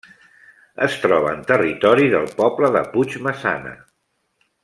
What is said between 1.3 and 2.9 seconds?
en territori del poble de